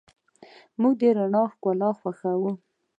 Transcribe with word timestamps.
موږ 0.81 0.93
د 0.99 1.01
رڼا 1.17 1.43
ښکلا 1.53 1.89
خوښو. 1.99 2.49